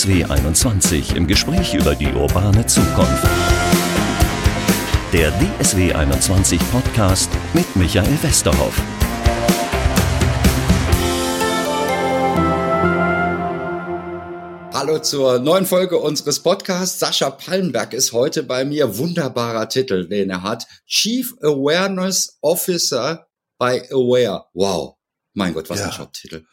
[0.00, 3.22] DSW 21 im Gespräch über die urbane Zukunft.
[5.12, 8.80] Der DSW 21 Podcast mit Michael Westerhoff.
[14.72, 16.98] Hallo zur neuen Folge unseres Podcasts.
[16.98, 18.96] Sascha Pallenberg ist heute bei mir.
[18.96, 20.66] Wunderbarer Titel, den er hat.
[20.86, 23.26] Chief Awareness Officer
[23.58, 24.46] bei Aware.
[24.54, 24.94] Wow.
[25.34, 25.90] Mein Gott, was ja.
[25.90, 26.46] ein Jobtitel.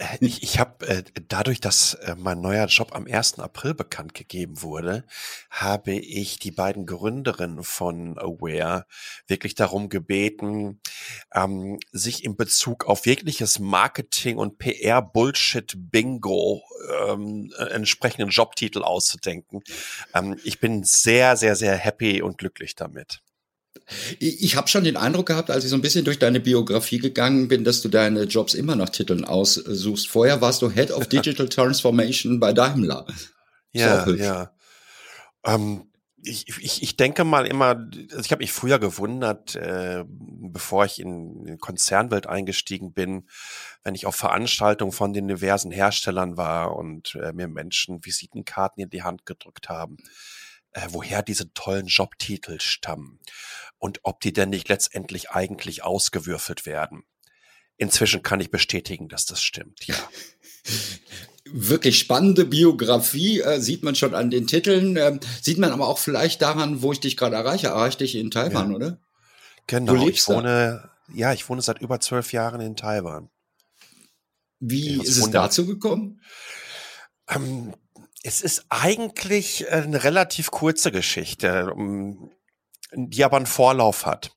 [0.00, 3.38] Äh, ich, ich habe äh, dadurch, dass äh, mein neuer Job am 1.
[3.38, 5.04] April bekannt gegeben wurde,
[5.50, 8.86] habe ich die beiden Gründerinnen von Aware
[9.26, 10.80] wirklich darum gebeten,
[11.34, 16.62] ähm, sich in Bezug auf jegliches Marketing und PR-Bullshit-Bingo
[17.06, 19.62] ähm, entsprechenden Jobtitel auszudenken.
[20.14, 23.22] Ähm, ich bin sehr, sehr, sehr happy und glücklich damit.
[24.18, 26.98] Ich, ich habe schon den Eindruck gehabt, als ich so ein bisschen durch deine Biografie
[26.98, 30.08] gegangen bin, dass du deine Jobs immer nach Titeln aussuchst.
[30.08, 33.06] Vorher warst du Head of Digital Transformation bei Daimler.
[33.72, 34.52] Ja, ja.
[35.44, 35.84] Ähm,
[36.22, 41.00] ich, ich, ich denke mal immer, also ich habe mich früher gewundert, äh, bevor ich
[41.00, 43.28] in die Konzernwelt eingestiegen bin,
[43.82, 48.90] wenn ich auf Veranstaltungen von den diversen Herstellern war und äh, mir Menschen Visitenkarten in
[48.90, 49.96] die Hand gedrückt haben
[50.72, 53.20] äh, woher diese tollen Jobtitel stammen
[53.78, 57.04] und ob die denn nicht letztendlich eigentlich ausgewürfelt werden.
[57.76, 59.96] Inzwischen kann ich bestätigen, dass das stimmt, ja.
[61.52, 65.98] Wirklich spannende Biografie, äh, sieht man schon an den Titeln, äh, sieht man aber auch
[65.98, 67.68] vielleicht daran, wo ich dich gerade erreiche.
[67.68, 68.76] Erreiche dich in Taiwan, ja.
[68.76, 69.00] oder?
[69.66, 71.14] Genau, du lebst ich wohne, da?
[71.14, 73.30] ja, ich wohne seit über zwölf Jahren in Taiwan.
[74.60, 76.20] Wie ist es dazu gekommen?
[77.26, 77.72] Ähm,
[78.22, 81.72] es ist eigentlich eine relativ kurze Geschichte,
[82.92, 84.34] die aber einen Vorlauf hat.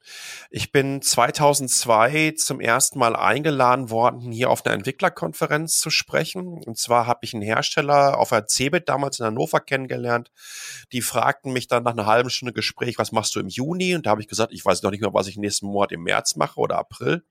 [0.52, 6.64] Ich bin 2002 zum ersten Mal eingeladen worden, hier auf einer Entwicklerkonferenz zu sprechen.
[6.64, 10.32] Und zwar habe ich einen Hersteller auf der CeBIT damals in Hannover kennengelernt.
[10.92, 13.96] Die fragten mich dann nach einer halben Stunde Gespräch, was machst du im Juni?
[13.96, 16.04] Und da habe ich gesagt, ich weiß noch nicht mehr, was ich nächsten Monat im
[16.04, 17.24] März mache oder April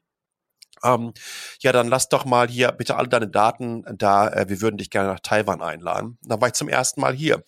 [0.83, 1.13] ähm,
[1.61, 4.91] ja, dann lass doch mal hier bitte alle deine Daten da, äh, wir würden dich
[4.91, 6.19] gerne nach Taiwan einladen.
[6.23, 7.45] Dann war ich zum ersten Mal hier.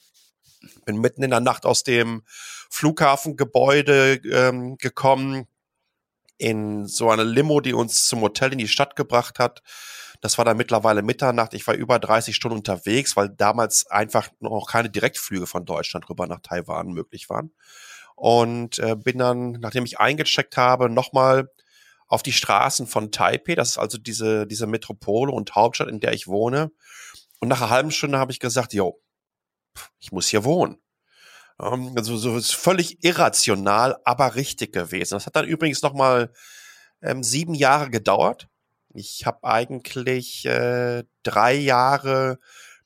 [0.86, 2.22] Bin mitten in der Nacht aus dem
[2.70, 5.46] Flughafengebäude ähm, gekommen,
[6.38, 9.62] in so eine Limo, die uns zum Hotel in die Stadt gebracht hat.
[10.20, 11.54] Das war dann mittlerweile Mitternacht.
[11.54, 16.26] Ich war über 30 Stunden unterwegs, weil damals einfach noch keine Direktflüge von Deutschland rüber
[16.26, 17.52] nach Taiwan möglich waren.
[18.16, 21.50] Und äh, bin dann, nachdem ich eingecheckt habe, nochmal
[22.14, 23.54] auf die Straßen von Taipei.
[23.54, 26.70] Das ist also diese, diese Metropole und Hauptstadt, in der ich wohne.
[27.40, 29.00] Und nach einer halben Stunde habe ich gesagt, jo,
[29.98, 30.80] ich muss hier wohnen.
[31.58, 35.14] Also so ist völlig irrational, aber richtig gewesen.
[35.14, 36.32] Das hat dann übrigens noch mal
[37.02, 38.48] ähm, sieben Jahre gedauert.
[38.94, 42.38] Ich habe eigentlich äh, drei Jahre,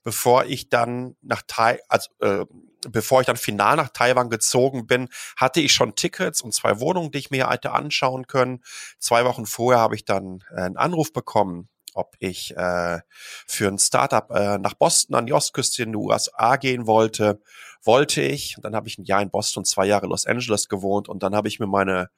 [0.02, 2.44] bevor ich dann nach Tai, also äh,
[2.88, 7.10] bevor ich dann final nach Taiwan gezogen bin, hatte ich schon Tickets und zwei Wohnungen,
[7.10, 8.62] die ich mir hätte anschauen können.
[8.98, 13.00] Zwei Wochen vorher habe ich dann äh, einen Anruf bekommen, ob ich äh,
[13.46, 17.40] für ein Startup äh, nach Boston an die Ostküste in den USA gehen wollte.
[17.82, 18.56] Wollte ich.
[18.56, 21.34] Und dann habe ich ein Jahr in Boston, zwei Jahre Los Angeles gewohnt und dann
[21.34, 22.10] habe ich mir meine,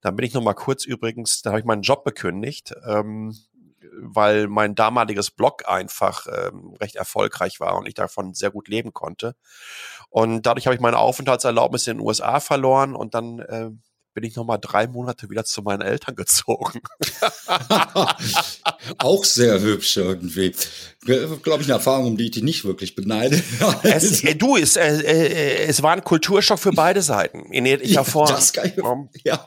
[0.00, 2.74] dann bin ich noch mal kurz übrigens, da habe ich meinen Job bekündigt.
[2.86, 3.36] Ähm,
[3.94, 8.92] weil mein damaliges Blog einfach ähm, recht erfolgreich war und ich davon sehr gut leben
[8.92, 9.34] konnte.
[10.10, 13.70] Und dadurch habe ich meine Aufenthaltserlaubnis in den USA verloren und dann äh,
[14.14, 16.80] bin ich noch mal drei Monate wieder zu meinen Eltern gezogen.
[18.98, 20.54] Auch sehr hübsch irgendwie.
[21.04, 23.42] Glaube ich, eine Erfahrung, um die ich dich nicht wirklich beneide.
[23.82, 27.94] es, äh, du, es, äh, äh, es war ein Kulturschock für beide Seiten in jeglicher
[27.94, 28.28] ja, Form.
[28.28, 29.44] Das kann ich, ja.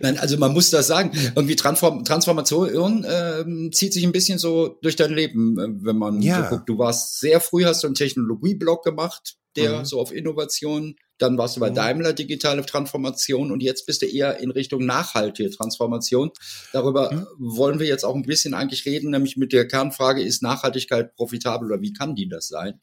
[0.00, 1.12] Nein, also man muss das sagen.
[1.34, 6.22] Irgendwie Transform Transformation ähm, zieht sich ein bisschen so durch dein Leben, äh, wenn man
[6.22, 6.44] ja.
[6.44, 6.68] so guckt.
[6.68, 9.84] Du warst sehr früh, hast du einen Technologieblog gemacht, der mhm.
[9.84, 11.74] so auf Innovation dann warst du bei mhm.
[11.74, 16.30] Daimler digitale Transformation und jetzt bist du eher in Richtung nachhaltige Transformation.
[16.72, 17.26] Darüber mhm.
[17.38, 21.70] wollen wir jetzt auch ein bisschen eigentlich reden, nämlich mit der Kernfrage, ist Nachhaltigkeit profitabel
[21.70, 22.80] oder wie kann die das sein?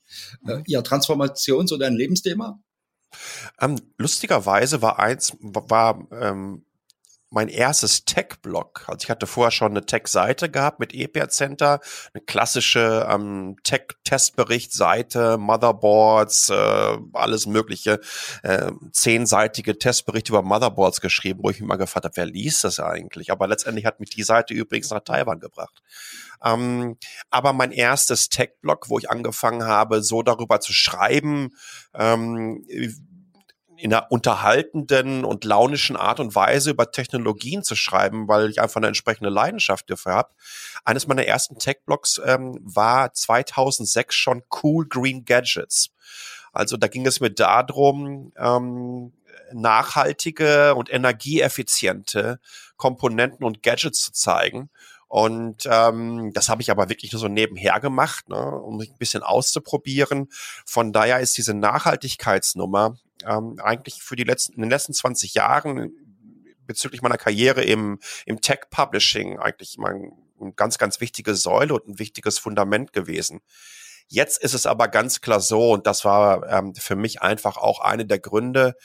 [0.48, 0.64] Äh, mhm.
[0.68, 2.62] Ja, Transformation, so dein Lebensthema?
[3.60, 6.66] Ähm, lustigerweise war eins, war ähm,
[7.32, 8.84] mein erstes Tech-Blog.
[8.88, 11.80] Also ich hatte vorher schon eine Tech-Seite gehabt mit EPR Center,
[12.14, 18.02] eine klassische ähm, Tech-Testbericht-Seite, Motherboards, äh, alles mögliche,
[18.44, 22.82] äh, zehnseitige Testberichte über Motherboards geschrieben, wo ich mich mal gefragt habe, wer liest das
[22.82, 23.32] eigentlich?
[23.32, 25.82] Aber letztendlich hat mich die Seite übrigens nach Taiwan gebracht.
[26.44, 26.98] Ähm,
[27.30, 31.56] aber mein erstes Tech-Blog, wo ich angefangen habe, so darüber zu schreiben,
[31.94, 32.66] ähm,
[33.82, 38.78] in einer unterhaltenden und launischen Art und Weise über Technologien zu schreiben, weil ich einfach
[38.78, 40.30] eine entsprechende Leidenschaft dafür habe.
[40.86, 45.90] Eines meiner ersten Tech-Blogs ähm, war 2006 schon Cool Green Gadgets.
[46.54, 49.14] Also da ging es mir darum, ähm,
[49.54, 52.40] nachhaltige und energieeffiziente
[52.78, 54.70] Komponenten und Gadgets zu zeigen.
[55.08, 58.98] Und ähm, das habe ich aber wirklich nur so nebenher gemacht, ne, um mich ein
[58.98, 60.30] bisschen auszuprobieren.
[60.66, 62.96] Von daher ist diese Nachhaltigkeitsnummer
[63.28, 65.92] ähm, eigentlich für die letzten, in den letzten 20 Jahren
[66.66, 72.00] bezüglich meiner Karriere im, im Tech-Publishing eigentlich mein, eine ganz, ganz wichtige Säule und ein
[72.00, 73.42] wichtiges Fundament gewesen.
[74.08, 77.80] Jetzt ist es aber ganz klar so, und das war ähm, für mich einfach auch
[77.80, 78.76] eine der Gründe,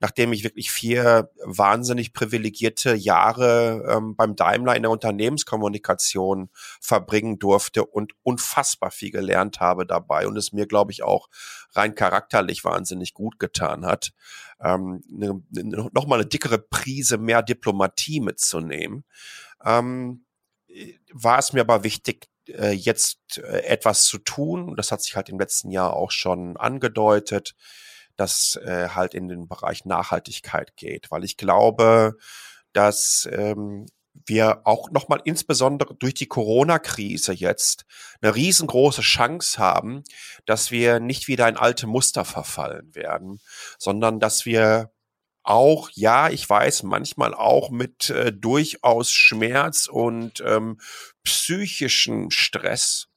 [0.00, 6.50] nachdem ich wirklich vier wahnsinnig privilegierte Jahre ähm, beim Daimler in der Unternehmenskommunikation
[6.80, 11.28] verbringen durfte und unfassbar viel gelernt habe dabei und es mir, glaube ich, auch
[11.72, 14.12] rein charakterlich wahnsinnig gut getan hat,
[14.60, 19.04] ähm, ne, ne, nochmal eine dickere Prise mehr Diplomatie mitzunehmen.
[19.64, 20.24] Ähm,
[21.12, 24.74] war es mir aber wichtig, äh, jetzt äh, etwas zu tun.
[24.76, 27.54] Das hat sich halt im letzten Jahr auch schon angedeutet
[28.16, 32.16] das äh, halt in den Bereich Nachhaltigkeit geht, weil ich glaube,
[32.72, 33.86] dass ähm,
[34.26, 37.84] wir auch nochmal insbesondere durch die Corona-Krise jetzt
[38.20, 40.04] eine riesengroße Chance haben,
[40.46, 43.40] dass wir nicht wieder in alte Muster verfallen werden,
[43.78, 44.92] sondern dass wir
[45.42, 50.80] auch, ja, ich weiß, manchmal auch mit äh, durchaus Schmerz und ähm,
[51.22, 53.08] psychischen Stress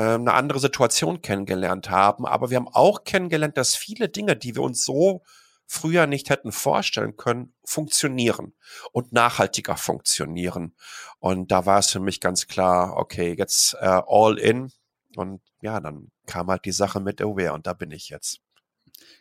[0.00, 2.26] eine andere Situation kennengelernt haben.
[2.26, 5.22] Aber wir haben auch kennengelernt, dass viele Dinge, die wir uns so
[5.66, 8.54] früher nicht hätten vorstellen können, funktionieren
[8.92, 10.74] und nachhaltiger funktionieren.
[11.20, 14.70] Und da war es für mich ganz klar, okay, jetzt äh, all in.
[15.16, 18.40] Und ja, dann kam halt die Sache mit Aware und da bin ich jetzt.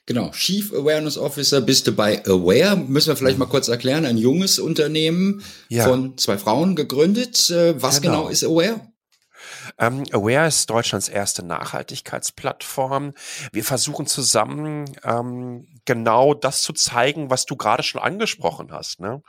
[0.06, 2.76] Genau, Chief Awareness Officer bist du bei Aware.
[2.76, 4.06] Müssen wir vielleicht mal kurz erklären.
[4.06, 5.86] Ein junges Unternehmen ja.
[5.86, 7.50] von zwei Frauen gegründet.
[7.50, 8.93] Äh, was genau, genau ist Aware?
[9.80, 13.14] Ähm, Aware ist Deutschlands erste Nachhaltigkeitsplattform.
[13.52, 19.00] Wir versuchen zusammen ähm, genau das zu zeigen, was du gerade schon angesprochen hast.
[19.00, 19.22] Ne?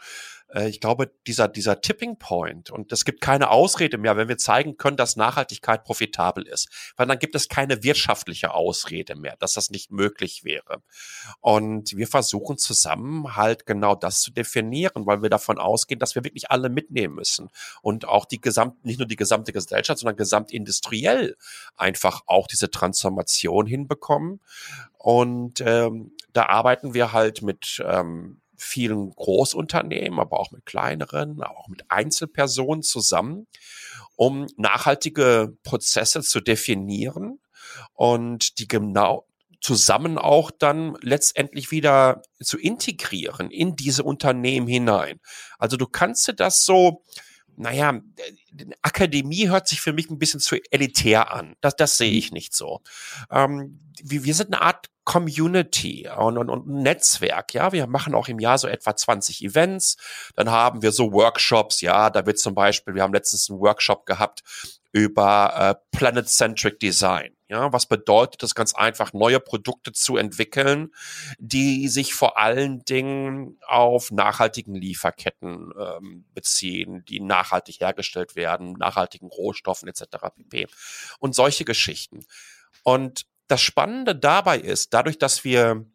[0.55, 4.39] Äh, ich glaube, dieser, dieser Tipping Point, und es gibt keine Ausrede mehr, wenn wir
[4.39, 9.55] zeigen können, dass Nachhaltigkeit profitabel ist, weil dann gibt es keine wirtschaftliche Ausrede mehr, dass
[9.55, 10.83] das nicht möglich wäre.
[11.41, 16.25] Und wir versuchen zusammen halt genau das zu definieren, weil wir davon ausgehen, dass wir
[16.25, 17.51] wirklich alle mitnehmen müssen
[17.83, 21.37] und auch die gesamt, nicht nur die gesamte Gesellschaft, sondern gesamtindustriell
[21.77, 24.41] einfach auch diese Transformation hinbekommen.
[24.99, 31.69] Und ähm, da arbeiten wir halt mit ähm, vielen Großunternehmen, aber auch mit kleineren, auch
[31.69, 33.46] mit Einzelpersonen zusammen,
[34.16, 37.40] um nachhaltige Prozesse zu definieren
[37.94, 39.26] und die genau
[39.61, 45.20] zusammen auch dann letztendlich wieder zu integrieren in diese Unternehmen hinein.
[45.58, 47.02] Also du kannst dir das so,
[47.56, 47.99] naja,
[48.82, 51.56] Akademie hört sich für mich ein bisschen zu elitär an.
[51.62, 52.82] Das, das sehe ich nicht so.
[53.31, 57.55] Ähm, wir, wir sind eine Art Community und, und, und ein Netzwerk.
[57.55, 59.97] Ja, wir machen auch im Jahr so etwa 20 Events.
[60.35, 61.81] Dann haben wir so Workshops.
[61.81, 64.43] Ja, da wird zum Beispiel, wir haben letztens einen Workshop gehabt
[64.93, 67.35] über äh, Planet-Centric Design.
[67.49, 70.93] Ja, was bedeutet das ganz einfach, neue Produkte zu entwickeln,
[71.39, 79.29] die sich vor allen Dingen auf nachhaltigen Lieferketten ähm, beziehen, die nachhaltig hergestellt werden, nachhaltigen
[79.29, 80.05] Rohstoffen etc.
[80.37, 80.69] pp.
[81.19, 82.25] Und solche Geschichten.
[82.82, 85.86] Und das Spannende dabei ist, dadurch, dass wir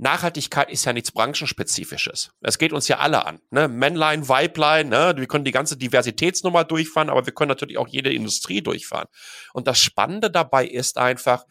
[0.00, 2.30] Nachhaltigkeit ist ja nichts branchenspezifisches.
[2.40, 3.40] Es geht uns ja alle an.
[3.50, 3.66] Ne?
[3.66, 5.12] Männlein, Weiblein, ne?
[5.16, 9.08] wir können die ganze Diversitätsnummer durchfahren, aber wir können natürlich auch jede Industrie durchfahren.
[9.52, 11.44] Und das Spannende dabei ist einfach,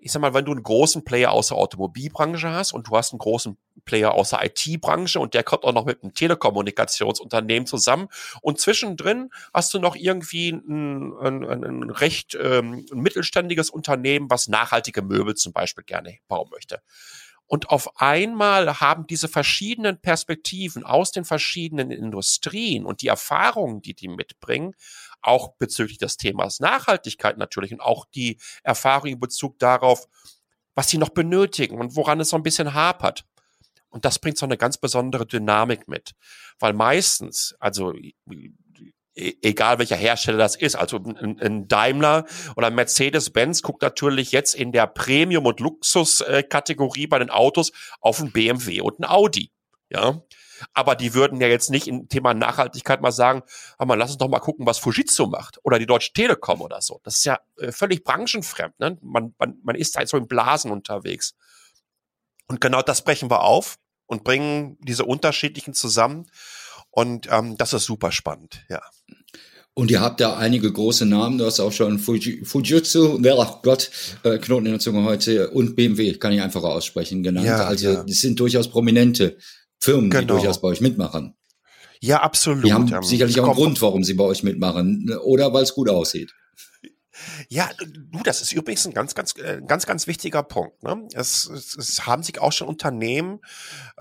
[0.00, 3.12] ich sag mal, wenn du einen großen Player aus der Automobilbranche hast und du hast
[3.12, 8.08] einen großen Player aus der IT-Branche und der kommt auch noch mit einem Telekommunikationsunternehmen zusammen
[8.42, 14.48] und zwischendrin hast du noch irgendwie ein, ein, ein recht ähm, ein mittelständiges Unternehmen, was
[14.48, 16.82] nachhaltige Möbel zum Beispiel gerne bauen möchte.
[17.50, 23.92] Und auf einmal haben diese verschiedenen Perspektiven aus den verschiedenen Industrien und die Erfahrungen, die
[23.92, 24.76] die mitbringen,
[25.22, 30.06] auch bezüglich des Themas Nachhaltigkeit natürlich und auch die Erfahrung in Bezug darauf,
[30.74, 33.24] was sie noch benötigen und woran es so ein bisschen hapert.
[33.88, 36.12] Und das bringt so eine ganz besondere Dynamik mit,
[36.60, 37.92] weil meistens, also
[39.20, 40.76] E, egal welcher Hersteller das ist.
[40.76, 47.30] Also ein, Daimler oder Mercedes-Benz guckt natürlich jetzt in der Premium- und Luxus-Kategorie bei den
[47.30, 49.50] Autos auf ein BMW und ein Audi.
[49.90, 50.22] Ja.
[50.74, 53.42] Aber die würden ja jetzt nicht im Thema Nachhaltigkeit mal sagen,
[53.78, 57.00] mal, lass uns doch mal gucken, was Fujitsu macht oder die Deutsche Telekom oder so.
[57.04, 58.78] Das ist ja äh, völlig branchenfremd.
[58.78, 58.98] Ne?
[59.02, 61.34] Man, man, man ist halt so in Blasen unterwegs.
[62.48, 66.26] Und genau das brechen wir auf und bringen diese unterschiedlichen zusammen.
[66.90, 68.82] Und ähm, das ist super spannend, ja.
[69.74, 73.90] Und ihr habt da einige große Namen, du hast auch schon Fuji, Fujitsu, ach Gott,
[74.24, 77.46] äh, Knoten in der Zunge heute und BMW, kann ich einfach aussprechen, genannt.
[77.46, 78.02] Ja, also ja.
[78.02, 79.38] das sind durchaus prominente
[79.80, 80.20] Firmen, genau.
[80.20, 81.34] die durchaus bei euch mitmachen.
[82.00, 82.64] Ja, absolut.
[82.64, 85.04] Die haben ähm, sicherlich auch einen Grund, warum sie bei euch mitmachen.
[85.04, 85.20] Ne?
[85.20, 86.34] Oder weil es gut aussieht.
[87.48, 90.82] Ja, du, das ist übrigens ein ganz, ganz, äh, ganz, ganz wichtiger Punkt.
[90.82, 91.06] Ne?
[91.12, 93.40] Es, es, es haben sich auch schon Unternehmen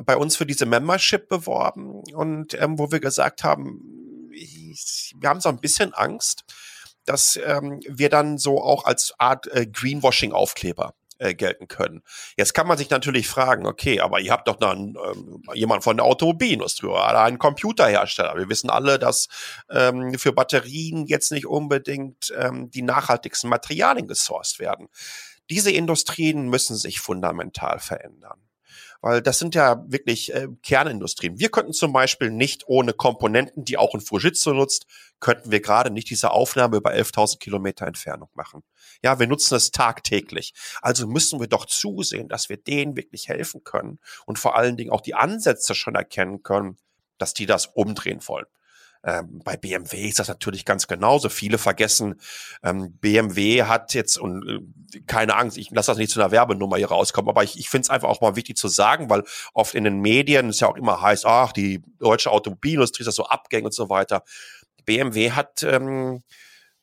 [0.06, 5.42] bei uns für diese Membership beworben und ähm, wo wir gesagt haben, ich, wir haben
[5.42, 6.46] so ein bisschen Angst,
[7.06, 12.02] dass ähm, wir dann so auch als Art äh, Greenwashing-Aufkleber äh, gelten können.
[12.38, 15.98] Jetzt kann man sich natürlich fragen, okay, aber ihr habt doch dann ähm, jemand von
[15.98, 18.36] der Automobilindustrie oder einen Computerhersteller.
[18.36, 19.28] Wir wissen alle, dass
[19.70, 24.88] ähm, für Batterien jetzt nicht unbedingt ähm, die nachhaltigsten Materialien gesourced werden.
[25.50, 28.49] Diese Industrien müssen sich fundamental verändern
[29.02, 31.40] weil das sind ja wirklich äh, Kernindustrien.
[31.40, 34.86] Wir könnten zum Beispiel nicht ohne Komponenten, die auch ein Fujitsu nutzt,
[35.20, 38.64] könnten wir gerade nicht diese Aufnahme über 11.000 Kilometer Entfernung machen.
[39.04, 40.54] Ja, wir nutzen es tagtäglich.
[40.82, 44.92] Also müssen wir doch zusehen, dass wir denen wirklich helfen können und vor allen Dingen
[44.92, 46.78] auch die Ansätze schon erkennen können,
[47.18, 48.46] dass die das umdrehen wollen.
[49.04, 51.30] Ähm, bei BMW ist das natürlich ganz genauso.
[51.30, 52.20] Viele vergessen,
[52.64, 56.78] ähm, BMW hat jetzt, und äh, keine Angst, ich lasse das nicht zu einer Werbenummer
[56.78, 59.74] hier rauskommen, aber ich, ich finde es einfach auch mal wichtig zu sagen, weil oft
[59.74, 63.26] in den Medien es ja auch immer heißt, ach, die deutsche Automobilindustrie ist das so
[63.26, 64.24] Abgänge und so weiter.
[64.84, 66.24] BMW hat ähm,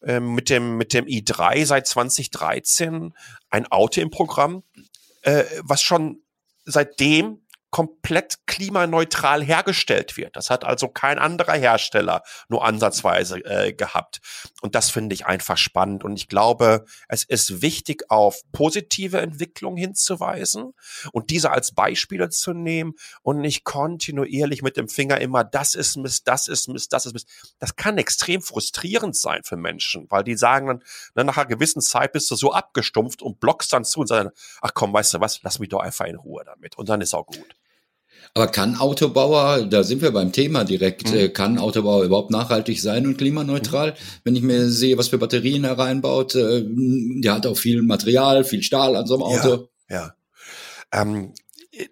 [0.03, 3.13] äh, mit dem mit dem i3 seit 2013
[3.51, 4.63] ein Auto im Programm,
[5.23, 6.23] äh, was schon
[6.65, 7.43] seitdem
[7.77, 10.35] komplett klimaneutral hergestellt wird.
[10.35, 14.21] Das hat also kein anderer Hersteller nur ansatzweise äh, gehabt.
[14.63, 16.03] Und das finde ich einfach spannend.
[16.03, 20.73] Und ich glaube, es ist wichtig, auf positive Entwicklung hinzuweisen
[21.13, 25.99] und diese als Beispiele zu nehmen und nicht kontinuierlich mit dem Finger immer, das ist
[25.99, 27.29] Mist, das ist Mist, das ist Mist.
[27.59, 30.83] Das kann extrem frustrierend sein für Menschen, weil die sagen dann,
[31.15, 34.31] na, nach einer gewissen Zeit bist du so abgestumpft und blockst dann zu und sagen,
[34.63, 36.79] ach komm, weißt du was, lass mich doch einfach in Ruhe damit.
[36.79, 37.55] Und dann ist auch gut.
[38.35, 41.17] Aber kann Autobauer, da sind wir beim Thema direkt, mhm.
[41.17, 43.93] Äh, kann Autobauer überhaupt nachhaltig sein und klimaneutral?
[43.93, 43.95] Mhm.
[44.25, 48.45] Wenn ich mir sehe, was für Batterien er reinbaut, äh, der hat auch viel Material,
[48.45, 49.69] viel Stahl an so einem Auto.
[49.89, 50.15] Ja, ja.
[50.93, 51.33] Ähm,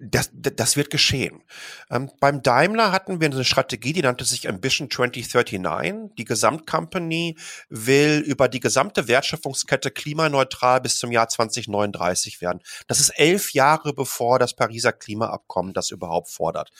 [0.00, 1.42] das, das wird geschehen.
[1.90, 6.14] Ähm, beim Daimler hatten wir eine Strategie, die nannte sich Ambition 2039.
[6.16, 7.36] Die Gesamtcompany
[7.68, 12.60] will über die gesamte Wertschöpfungskette klimaneutral bis zum Jahr 2039 werden.
[12.86, 16.70] Das ist elf Jahre bevor das Pariser Klimaabkommen das überhaupt fordert.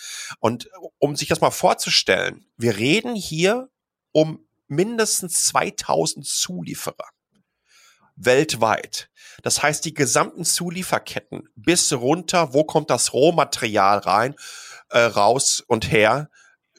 [0.41, 0.69] Und
[0.99, 3.69] um sich das mal vorzustellen, wir reden hier
[4.13, 7.14] um mindestens 2000 Zulieferer
[8.17, 9.11] weltweit.
[9.43, 14.35] Das heißt, die gesamten Zulieferketten bis runter, wo kommt das Rohmaterial rein,
[14.91, 16.31] äh, raus und her,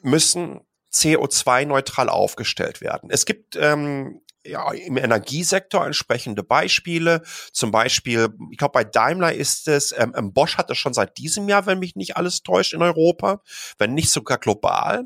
[0.02, 0.60] müssen
[0.92, 3.10] CO2-neutral aufgestellt werden.
[3.10, 7.22] Es gibt ähm, ja, im Energiesektor entsprechende Beispiele.
[7.52, 11.18] Zum Beispiel, ich glaube, bei Daimler ist es, ähm, ähm, Bosch hat es schon seit
[11.18, 13.42] diesem Jahr, wenn mich nicht alles täuscht, in Europa,
[13.78, 15.04] wenn nicht sogar global,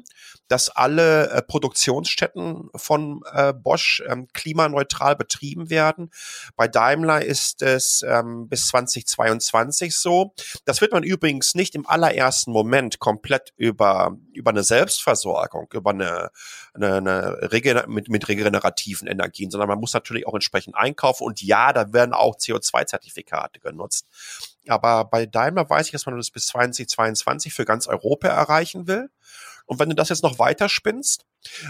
[0.48, 6.10] dass alle äh, Produktionsstätten von äh, Bosch ähm, klimaneutral betrieben werden.
[6.56, 10.34] Bei Daimler ist es ähm, bis 2022 so.
[10.64, 16.30] Das wird man übrigens nicht im allerersten Moment komplett über, über eine Selbstversorgung, über eine,
[16.74, 21.24] eine, eine Regener mit, mit regenerativen Energien, sondern man muss natürlich auch entsprechend einkaufen.
[21.24, 24.06] Und ja, da werden auch CO2-Zertifikate genutzt.
[24.68, 29.10] Aber bei Daimler weiß ich, dass man das bis 2022 für ganz Europa erreichen will.
[29.66, 31.26] Und wenn du das jetzt noch weiter spinnst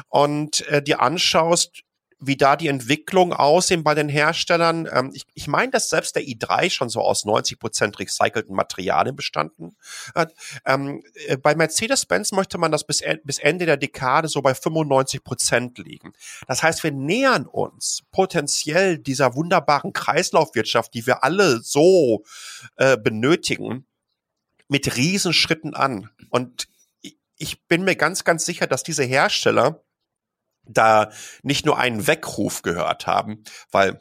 [0.08, 1.82] und äh, dir anschaust,
[2.20, 4.88] wie da die Entwicklung aussehen bei den Herstellern.
[4.92, 9.16] Ähm, ich ich meine, dass selbst der i3 schon so aus 90 Prozent recycelten Materialien
[9.16, 9.76] bestanden
[10.14, 10.34] hat.
[10.66, 15.24] Ähm, äh, bei Mercedes-Benz möchte man das bis, bis Ende der Dekade so bei 95
[15.24, 16.12] Prozent liegen.
[16.46, 22.22] Das heißt, wir nähern uns potenziell dieser wunderbaren Kreislaufwirtschaft, die wir alle so
[22.76, 23.86] äh, benötigen,
[24.68, 26.10] mit Riesenschritten an.
[26.28, 26.68] Und
[27.36, 29.82] ich bin mir ganz, ganz sicher, dass diese Hersteller
[30.64, 31.10] da
[31.42, 34.00] nicht nur einen Weckruf gehört haben, weil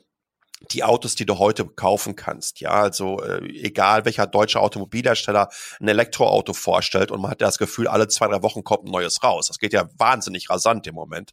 [0.71, 5.49] die Autos, die du heute kaufen kannst, ja, also äh, egal welcher deutsche Automobilhersteller
[5.79, 9.23] ein Elektroauto vorstellt und man hat das Gefühl, alle zwei, drei Wochen kommt ein neues
[9.23, 9.47] raus.
[9.47, 11.31] Das geht ja wahnsinnig rasant im Moment.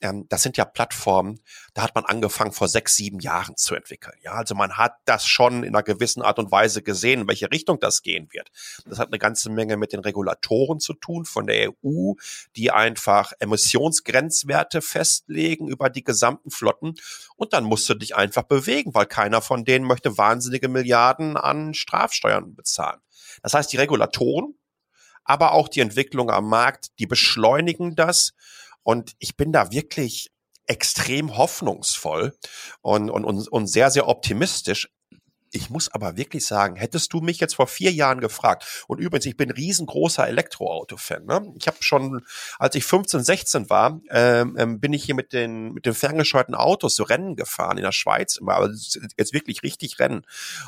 [0.00, 1.40] Ähm, das sind ja Plattformen,
[1.74, 4.16] da hat man angefangen vor sechs, sieben Jahren zu entwickeln.
[4.22, 7.50] Ja, also man hat das schon in einer gewissen Art und Weise gesehen, in welche
[7.50, 8.50] Richtung das gehen wird.
[8.86, 12.12] Das hat eine ganze Menge mit den Regulatoren zu tun von der EU,
[12.56, 16.94] die einfach Emissionsgrenzwerte festlegen über die gesamten Flotten.
[17.36, 21.74] Und dann musst du dich einfach bewegen, weil keiner von denen möchte wahnsinnige Milliarden an
[21.74, 23.00] Strafsteuern bezahlen.
[23.42, 24.54] Das heißt, die Regulatoren,
[25.24, 28.32] aber auch die Entwicklung am Markt, die beschleunigen das
[28.82, 30.30] und ich bin da wirklich
[30.66, 32.32] extrem hoffnungsvoll
[32.80, 34.88] und, und, und, sehr, sehr optimistisch.
[35.52, 39.26] Ich muss aber wirklich sagen, hättest du mich jetzt vor vier Jahren gefragt, und übrigens,
[39.26, 41.24] ich bin riesengroßer Elektroauto-Fan.
[41.24, 41.52] Ne?
[41.56, 42.24] Ich habe schon,
[42.58, 46.54] als ich 15, 16 war, ähm, ähm, bin ich hier mit den, mit den ferngesteuerten
[46.54, 48.70] Autos so Rennen gefahren in der Schweiz, immer, aber
[49.16, 50.24] jetzt wirklich richtig Rennen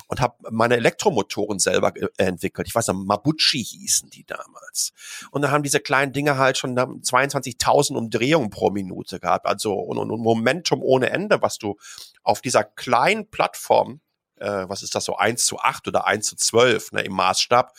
[0.08, 2.66] und habe meine Elektromotoren selber entwickelt.
[2.66, 4.92] Ich weiß noch, Mabuchi hießen die damals.
[5.30, 9.46] Und dann haben diese kleinen Dinge halt schon 22.000 Umdrehungen pro Minute gehabt.
[9.46, 11.76] Also und, und Momentum ohne Ende, was du
[12.22, 14.00] auf dieser kleinen Plattform
[14.42, 17.72] äh, was ist das so, 1 zu 8 oder 1 zu 12 ne, im Maßstab,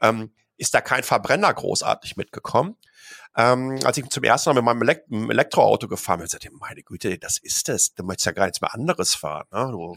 [0.00, 2.76] ähm, ist da kein Verbrenner großartig mitgekommen.
[3.36, 6.82] Ähm, als ich zum ersten Mal mit meinem Elekt Elektroauto gefahren bin, sagte ich, meine
[6.82, 7.94] Güte, das ist es.
[7.94, 9.46] Du möchtest ja gar nichts mehr anderes fahren.
[9.52, 9.96] Ne?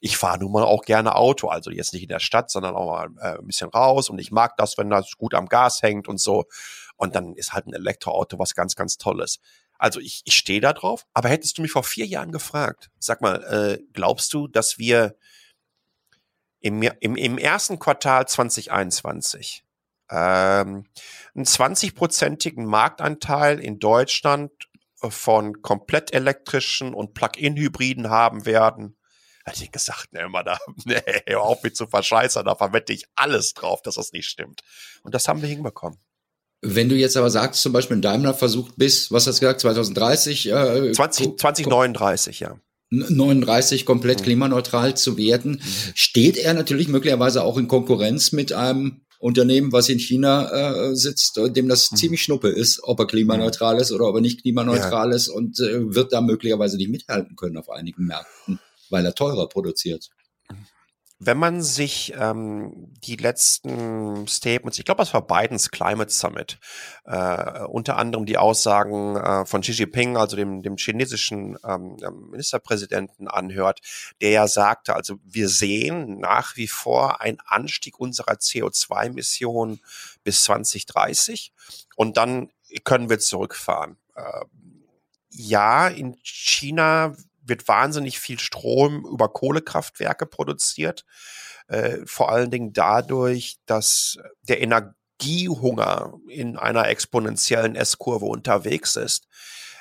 [0.00, 2.90] Ich fahre nun mal auch gerne Auto, also jetzt nicht in der Stadt, sondern auch
[2.90, 4.08] mal äh, ein bisschen raus.
[4.08, 6.44] Und ich mag das, wenn das gut am Gas hängt und so.
[6.96, 9.38] Und dann ist halt ein Elektroauto was ganz, ganz Tolles.
[9.78, 11.06] Also ich, ich stehe da drauf.
[11.12, 15.16] Aber hättest du mich vor vier Jahren gefragt, sag mal, äh, glaubst du, dass wir
[16.60, 19.64] im, im, im ersten Quartal 2021
[20.10, 20.86] ähm,
[21.34, 24.50] einen 20-prozentigen Marktanteil in Deutschland
[24.96, 28.96] von komplett elektrischen und Plug-in-Hybriden haben werden.
[29.44, 33.06] Hätte ich gesagt, ne, immer da, nee, hör auf mich zu verscheißern, da verwette ich
[33.14, 34.62] alles drauf, dass das nicht stimmt.
[35.02, 35.98] Und das haben wir hinbekommen.
[36.62, 40.50] Wenn du jetzt aber sagst, zum Beispiel Daimler versucht bis, was hast du gesagt, 2030?
[40.50, 42.58] Äh, 20, 2039, ja.
[42.90, 44.24] 39 komplett mhm.
[44.24, 45.92] klimaneutral zu werden, mhm.
[45.94, 51.36] steht er natürlich möglicherweise auch in Konkurrenz mit einem Unternehmen, was in China äh, sitzt,
[51.36, 51.96] dem das mhm.
[51.96, 55.16] ziemlich schnuppe ist, ob er klimaneutral ist oder ob er nicht klimaneutral ja.
[55.16, 58.60] ist und äh, wird da möglicherweise nicht mithalten können auf einigen Märkten,
[58.90, 60.10] weil er teurer produziert
[61.18, 66.58] wenn man sich ähm, die letzten Statements, ich glaube, das war Bidens Climate Summit,
[67.04, 72.30] äh, unter anderem die Aussagen äh, von Xi Jinping, also dem, dem chinesischen ähm, ähm
[72.30, 73.80] Ministerpräsidenten anhört,
[74.20, 79.80] der ja sagte, also wir sehen nach wie vor einen Anstieg unserer CO2-Emissionen
[80.22, 81.52] bis 2030
[81.96, 82.50] und dann
[82.84, 83.96] können wir zurückfahren.
[84.14, 84.44] Äh,
[85.30, 91.04] ja, in China wird wahnsinnig viel Strom über Kohlekraftwerke produziert.
[91.68, 99.26] Äh, vor allen Dingen dadurch, dass der Energiehunger in einer exponentiellen S-Kurve unterwegs ist.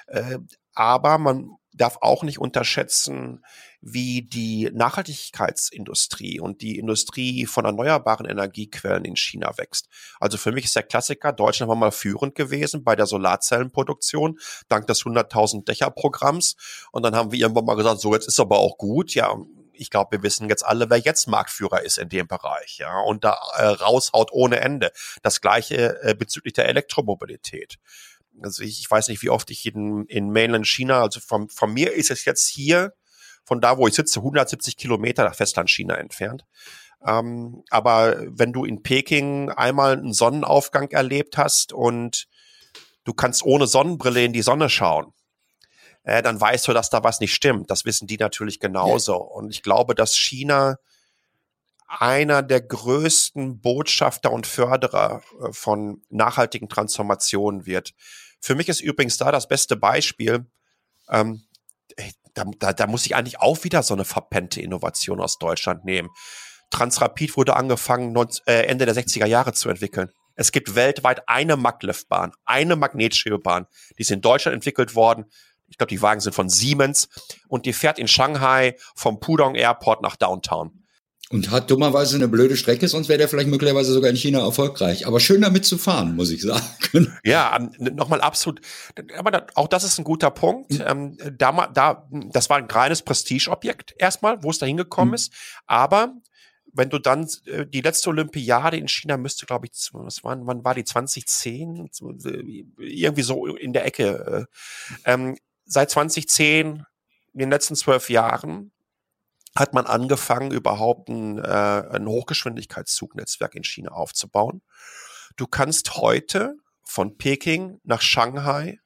[0.08, 0.40] Äh,
[0.74, 3.44] aber man darf auch nicht unterschätzen,
[3.88, 9.90] wie die Nachhaltigkeitsindustrie und die Industrie von erneuerbaren Energiequellen in China wächst.
[10.20, 14.88] Also für mich ist der Klassiker, Deutschland war mal führend gewesen bei der Solarzellenproduktion, dank
[14.88, 16.56] des 100.000 Dächer-Programms.
[16.92, 19.14] Und dann haben wir irgendwann mal gesagt, so jetzt ist aber auch gut.
[19.14, 19.38] Ja,
[19.72, 23.24] ich glaube, wir wissen jetzt alle, wer jetzt Marktführer ist in dem Bereich, ja, und
[23.24, 24.92] da äh, raushaut ohne Ende.
[25.22, 27.78] Das gleiche äh, bezüglich der Elektromobilität.
[28.42, 31.72] Also ich, ich weiß nicht, wie oft ich in, in Mainland China, also von, von
[31.72, 32.94] mir ist es jetzt hier
[33.46, 36.44] von da, wo ich sitze, 170 Kilometer nach Festland-China entfernt.
[37.06, 42.28] Ähm, aber wenn du in Peking einmal einen Sonnenaufgang erlebt hast und
[43.04, 45.14] du kannst ohne Sonnenbrille in die Sonne schauen,
[46.04, 47.70] äh, dann weißt du, dass da was nicht stimmt.
[47.70, 49.18] Das wissen die natürlich genauso.
[49.18, 50.78] Und ich glaube, dass China
[51.88, 57.94] einer der größten Botschafter und Förderer äh, von nachhaltigen Transformationen wird.
[58.40, 60.46] Für mich ist übrigens da das beste Beispiel.
[61.10, 61.44] Ähm,
[62.36, 66.10] da, da, da muss ich eigentlich auch wieder so eine verpennte Innovation aus Deutschland nehmen.
[66.70, 70.12] Transrapid wurde angefangen, äh, Ende der 60er Jahre zu entwickeln.
[70.36, 73.68] Es gibt weltweit eine Maglev-Bahn, eine Magnetschwebebahn.
[73.98, 75.26] Die ist in Deutschland entwickelt worden.
[75.68, 77.08] Ich glaube, die Wagen sind von Siemens
[77.48, 80.85] und die fährt in Shanghai vom Pudong Airport nach Downtown.
[81.32, 85.08] Und hat dummerweise eine blöde Strecke, sonst wäre der vielleicht möglicherweise sogar in China erfolgreich.
[85.08, 86.64] Aber schön damit zu fahren, muss ich sagen.
[87.24, 88.62] Ja, nochmal absolut.
[89.18, 90.72] Aber auch das ist ein guter Punkt.
[90.72, 91.18] Mhm.
[91.38, 95.16] da, da, das war ein reines Prestigeobjekt erstmal, wo es da hingekommen mhm.
[95.16, 95.34] ist.
[95.66, 96.14] Aber
[96.76, 100.64] wenn du dann äh, die letzte Olympiade in China müsste, glaube ich, was war, wann
[100.64, 101.90] war die 2010?
[102.26, 104.48] Äh, irgendwie so in der Ecke.
[105.06, 106.86] Äh, ähm, seit 2010,
[107.34, 108.72] in den letzten zwölf Jahren,
[109.56, 114.62] hat man angefangen, überhaupt ein, äh, ein Hochgeschwindigkeitszugnetzwerk in China aufzubauen.
[115.38, 118.80] Du kannst heute von Peking nach Shanghai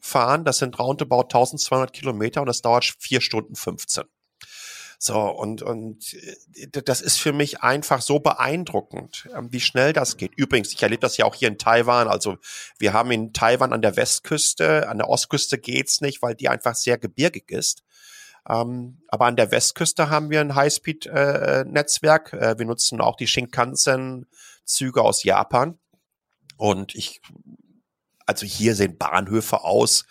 [0.00, 0.44] fahren.
[0.44, 4.04] Das sind roundabout 1200 Kilometer und das dauert vier Stunden 15.
[4.98, 10.16] So, und, und äh, das ist für mich einfach so beeindruckend, ähm, wie schnell das
[10.16, 10.32] geht.
[10.34, 12.08] Übrigens, ich erlebe das ja auch hier in Taiwan.
[12.08, 12.38] Also
[12.78, 16.74] wir haben in Taiwan an der Westküste, an der Ostküste geht's nicht, weil die einfach
[16.74, 17.83] sehr gebirgig ist.
[18.48, 22.32] Ähm, aber an der Westküste haben wir ein Highspeed-Netzwerk.
[22.32, 25.78] Äh, äh, wir nutzen auch die Shinkansen-Züge aus Japan.
[26.56, 27.20] Und ich,
[28.26, 30.04] also hier sehen Bahnhöfe aus,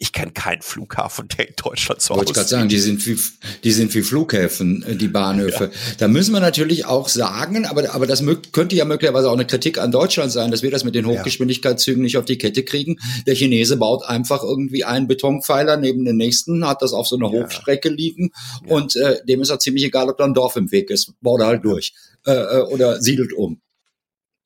[0.00, 3.18] ich kenne keinen Flughafen, der in Deutschland so Wollte ich gerade sagen, die sind wie,
[3.64, 5.64] die sind wie Flughäfen, äh, die Bahnhöfe.
[5.64, 5.70] Ja.
[5.98, 9.78] Da müssen wir natürlich auch sagen, aber, aber das könnte ja möglicherweise auch eine Kritik
[9.78, 12.98] an Deutschland sein, dass wir das mit den Hochgeschwindigkeitszügen nicht auf die Kette kriegen.
[13.26, 17.32] Der Chinese baut einfach irgendwie einen Betonpfeiler neben den nächsten, hat das auf so einer
[17.32, 17.42] ja.
[17.42, 18.30] Hochstrecke liegen
[18.66, 18.76] ja.
[18.76, 21.12] und äh, dem ist auch ziemlich egal, ob da ein Dorf im Weg ist.
[21.20, 21.92] Baut er halt durch
[22.24, 23.60] äh, äh oder siedelt um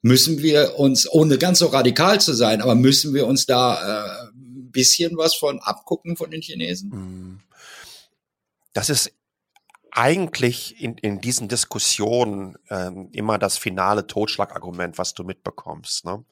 [0.03, 4.32] müssen wir uns, ohne ganz so radikal zu sein, aber müssen wir uns da äh,
[4.73, 6.91] bisschen was von abgucken von den Chinesen?
[6.91, 7.41] Mhm.
[8.73, 9.13] Das ist
[9.95, 16.07] eigentlich in, in diesen Diskussionen ähm, immer das finale Totschlagargument, was du mitbekommst.
[16.07, 16.25] Ne?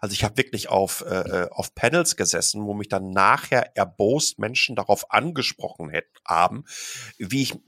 [0.00, 4.38] Also ich habe wirklich auf, äh, äh, auf Panels gesessen, wo mich dann nachher erbost
[4.38, 6.64] Menschen darauf angesprochen hätten, haben,
[7.18, 7.58] wie ich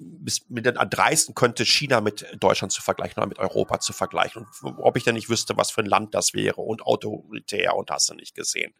[0.49, 4.79] mit den dreisten könnte, China mit Deutschland zu vergleichen oder mit Europa zu vergleichen und
[4.79, 8.09] ob ich denn nicht wüsste, was für ein Land das wäre und autoritär und hast
[8.09, 8.75] du nicht gesehen.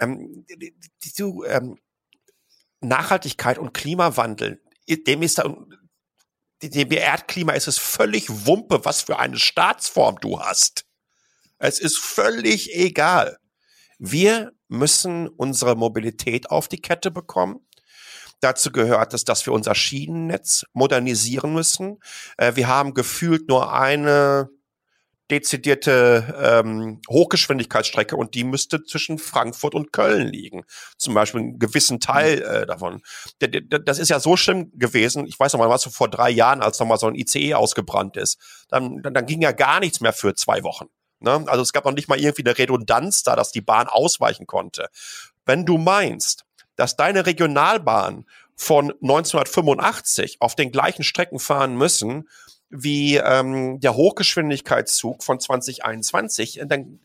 [0.00, 1.78] Ähm, die, ähm,
[2.80, 5.44] Nachhaltigkeit und Klimawandel, dem ist da
[6.62, 10.84] dem Erdklima ist es völlig Wumpe, was für eine Staatsform du hast.
[11.58, 13.38] Es ist völlig egal.
[13.98, 17.66] Wir müssen unsere Mobilität auf die Kette bekommen.
[18.40, 21.98] Dazu gehört es, dass wir unser Schienennetz modernisieren müssen.
[22.36, 24.48] Äh, wir haben gefühlt nur eine
[25.32, 30.64] dezidierte ähm, Hochgeschwindigkeitsstrecke und die müsste zwischen Frankfurt und Köln liegen.
[30.98, 33.00] Zum Beispiel einen gewissen Teil äh, davon.
[33.40, 35.26] Das ist ja so schlimm gewesen.
[35.26, 37.54] Ich weiß noch mal, was so vor drei Jahren, als noch mal so ein ICE
[37.54, 38.38] ausgebrannt ist.
[38.68, 40.88] Dann, dann, dann ging ja gar nichts mehr für zwei Wochen.
[41.20, 41.42] Ne?
[41.46, 44.88] Also es gab noch nicht mal irgendwie eine Redundanz da, dass die Bahn ausweichen konnte.
[45.46, 46.44] Wenn du meinst,
[46.76, 52.28] dass deine Regionalbahn von 1985 auf den gleichen Strecken fahren müssen,
[52.72, 56.98] wie ähm, der Hochgeschwindigkeitszug von 2021, äh, dann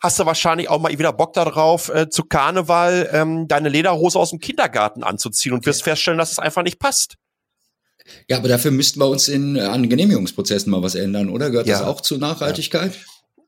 [0.00, 4.30] hast du wahrscheinlich auch mal wieder Bock darauf, äh, zu Karneval ähm, deine Lederhose aus
[4.30, 7.16] dem Kindergarten anzuziehen und wirst feststellen, dass es einfach nicht passt.
[8.28, 11.50] Ja, aber dafür müssten wir uns in, an Genehmigungsprozessen mal was ändern, oder?
[11.50, 11.78] Gehört ja.
[11.78, 12.94] das auch zur Nachhaltigkeit?
[12.94, 13.00] Ja.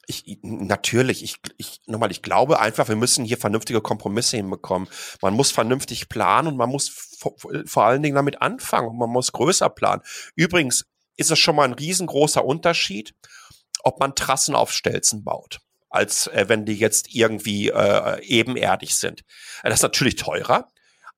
[0.06, 4.88] Ich, natürlich, ich, ich, nochmal, ich glaube einfach, wir müssen hier vernünftige Kompromisse hinbekommen.
[5.22, 9.09] Man muss vernünftig planen und man muss vor, vor allen Dingen damit anfangen und man
[9.09, 10.02] muss größer planen.
[10.35, 10.87] Übrigens,
[11.20, 13.14] ist es schon mal ein riesengroßer Unterschied,
[13.83, 19.22] ob man Trassen auf Stelzen baut, als äh, wenn die jetzt irgendwie äh, ebenerdig sind.
[19.62, 20.68] Das ist natürlich teurer,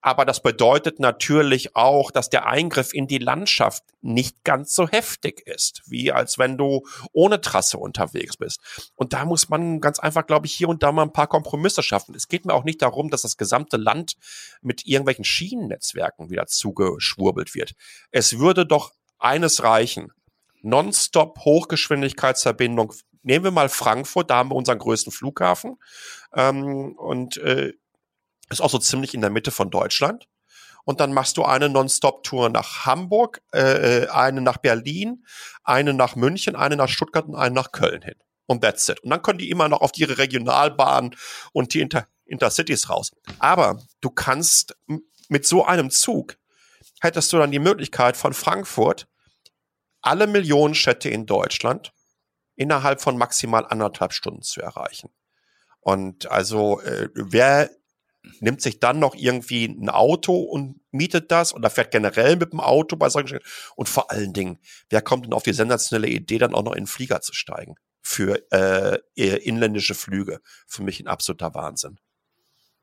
[0.00, 5.46] aber das bedeutet natürlich auch, dass der Eingriff in die Landschaft nicht ganz so heftig
[5.46, 8.90] ist, wie als wenn du ohne Trasse unterwegs bist.
[8.96, 11.84] Und da muss man ganz einfach, glaube ich, hier und da mal ein paar Kompromisse
[11.84, 12.16] schaffen.
[12.16, 14.16] Es geht mir auch nicht darum, dass das gesamte Land
[14.60, 17.74] mit irgendwelchen Schienennetzwerken wieder zugeschwurbelt wird.
[18.10, 18.90] Es würde doch
[19.22, 20.12] eines reichen.
[20.62, 22.92] Nonstop Hochgeschwindigkeitsverbindung.
[23.22, 25.78] Nehmen wir mal Frankfurt, da haben wir unseren größten Flughafen.
[26.34, 27.72] Ähm, und äh,
[28.50, 30.28] ist auch so ziemlich in der Mitte von Deutschland.
[30.84, 35.24] Und dann machst du eine Nonstop-Tour nach Hamburg, äh, äh, eine nach Berlin,
[35.62, 38.16] eine nach München, eine nach Stuttgart und eine nach Köln hin.
[38.46, 39.00] Und that's it.
[39.00, 41.14] Und dann können die immer noch auf ihre Regionalbahn
[41.52, 43.12] und die Inter Intercities raus.
[43.38, 44.74] Aber du kannst
[45.28, 46.38] mit so einem Zug
[47.00, 49.06] hättest du dann die Möglichkeit von Frankfurt
[50.02, 51.92] alle Millionenstädte in Deutschland
[52.54, 55.10] innerhalb von maximal anderthalb Stunden zu erreichen.
[55.80, 57.70] Und also äh, wer
[58.40, 62.60] nimmt sich dann noch irgendwie ein Auto und mietet das oder fährt generell mit dem
[62.60, 63.40] Auto bei solchen
[63.74, 64.58] und vor allen Dingen,
[64.90, 67.74] wer kommt denn auf die sensationelle Idee, dann auch noch in den Flieger zu steigen
[68.00, 70.40] für äh, inländische Flüge?
[70.66, 71.98] Für mich ein absoluter Wahnsinn.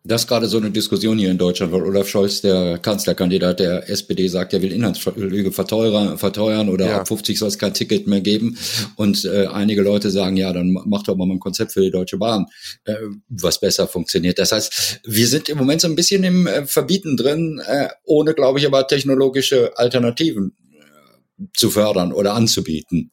[0.10, 3.88] Das ist gerade so eine Diskussion hier in Deutschland, weil Olaf Scholz, der Kanzlerkandidat der
[3.88, 7.00] SPD, sagt, er will Inhaltsflüge verteuern, verteuern oder ja.
[7.02, 8.58] ab 50 soll es kein Ticket mehr geben.
[8.95, 12.17] Und äh, einige Leute sagen, ja, dann macht doch mal ein Konzept für die Deutsche
[12.17, 12.48] Bahn,
[12.86, 12.95] äh,
[13.28, 14.39] was besser funktioniert.
[14.39, 18.34] Das heißt, wir sind im Moment so ein bisschen im äh, Verbieten drin, äh, ohne,
[18.34, 23.12] glaube ich, aber technologische Alternativen äh, zu fördern oder anzubieten.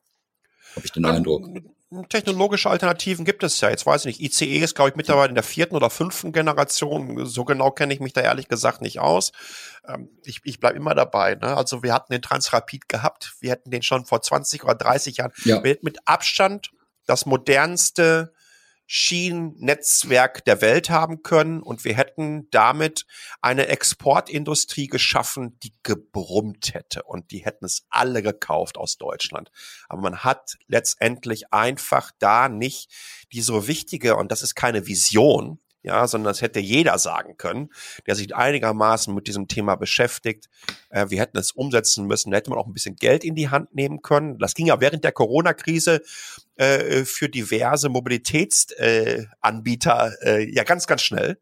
[0.74, 1.46] Habe ich den Eindruck
[2.08, 3.70] technologische Alternativen gibt es ja.
[3.70, 7.26] Jetzt weiß ich nicht, ICE ist, glaube ich, mittlerweile in der vierten oder fünften Generation.
[7.26, 9.32] So genau kenne ich mich da ehrlich gesagt nicht aus.
[9.86, 11.36] Ähm, ich ich bleibe immer dabei.
[11.36, 11.56] Ne?
[11.56, 13.34] Also wir hatten den Transrapid gehabt.
[13.40, 15.32] Wir hätten den schon vor 20 oder 30 Jahren.
[15.44, 15.60] Ja.
[15.60, 16.70] Mit Abstand
[17.06, 18.32] das modernste
[18.86, 23.06] Schienennetzwerk der Welt haben können und wir hätten damit
[23.40, 29.50] eine Exportindustrie geschaffen, die gebrummt hätte und die hätten es alle gekauft aus Deutschland.
[29.88, 32.90] Aber man hat letztendlich einfach da nicht
[33.32, 37.70] die so wichtige, und das ist keine Vision, ja, sondern das hätte jeder sagen können,
[38.06, 40.50] der sich einigermaßen mit diesem Thema beschäftigt.
[40.90, 43.48] Äh, wir hätten es umsetzen müssen, da hätte man auch ein bisschen Geld in die
[43.48, 44.38] Hand nehmen können.
[44.38, 46.02] Das ging ja während der Corona-Krise
[46.56, 51.38] äh, für diverse Mobilitätsanbieter äh, äh, ja ganz, ganz schnell.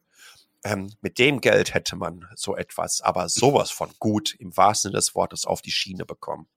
[0.62, 4.98] Ähm, mit dem Geld hätte man so etwas, aber sowas von gut im wahrsten Sinne
[4.98, 6.48] des Wortes auf die Schiene bekommen.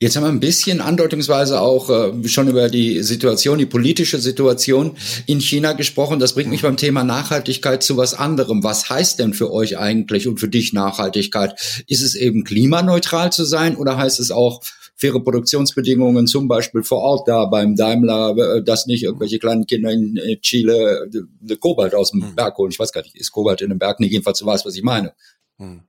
[0.00, 4.96] Jetzt haben wir ein bisschen andeutungsweise auch äh, schon über die Situation, die politische Situation
[5.26, 6.20] in China gesprochen.
[6.20, 8.62] Das bringt mich beim Thema Nachhaltigkeit zu was anderem.
[8.62, 11.84] Was heißt denn für euch eigentlich und für dich Nachhaltigkeit?
[11.88, 14.62] Ist es eben klimaneutral zu sein oder heißt es auch
[14.94, 19.90] faire Produktionsbedingungen, zum Beispiel vor Ort da beim Daimler, äh, dass nicht irgendwelche kleinen Kinder
[19.90, 21.10] in äh, Chile
[21.48, 22.34] äh, Kobalt aus dem hm.
[22.36, 22.70] Berg holen.
[22.70, 24.84] Ich weiß gar nicht, ist Kobalt in dem Berg nicht, jedenfalls du weißt, was ich
[24.84, 25.12] meine.
[25.56, 25.82] Hm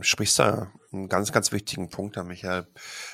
[0.00, 2.66] sprichst da einen ganz, ganz wichtigen Punkt Herr Michael.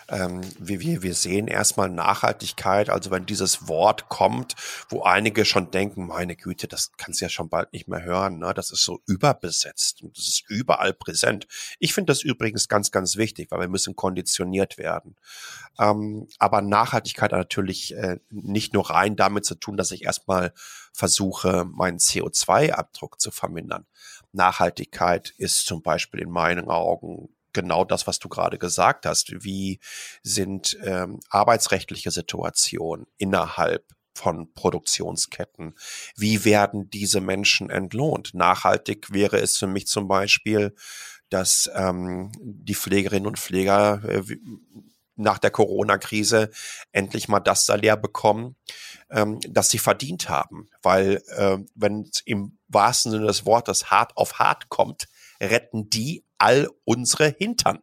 [0.08, 4.54] Ähm, wir, wir, sehen erstmal Nachhaltigkeit, also wenn dieses Wort kommt,
[4.88, 8.38] wo einige schon denken, meine Güte, das kannst du ja schon bald nicht mehr hören,
[8.38, 8.54] ne?
[8.54, 11.48] das ist so überbesetzt und das ist überall präsent.
[11.80, 15.16] Ich finde das übrigens ganz, ganz wichtig, weil wir müssen konditioniert werden.
[15.78, 20.52] Ähm, aber Nachhaltigkeit hat natürlich äh, nicht nur rein damit zu tun, dass ich erstmal
[20.92, 23.87] versuche, meinen CO2-Abdruck zu vermindern.
[24.32, 29.44] Nachhaltigkeit ist zum Beispiel in meinen Augen genau das, was du gerade gesagt hast.
[29.44, 29.80] Wie
[30.22, 35.74] sind ähm, arbeitsrechtliche Situationen innerhalb von Produktionsketten?
[36.16, 38.34] Wie werden diese Menschen entlohnt?
[38.34, 40.74] Nachhaltig wäre es für mich zum Beispiel,
[41.30, 44.22] dass ähm, die Pflegerinnen und Pfleger äh,
[45.16, 46.50] nach der Corona-Krise
[46.92, 48.56] endlich mal das Salär bekommen,
[49.10, 50.68] ähm, das sie verdient haben.
[50.82, 55.06] Weil äh, wenn es im wahrsten Sinne des Wortes hart auf hart kommt,
[55.40, 57.80] retten die all unsere Hintern.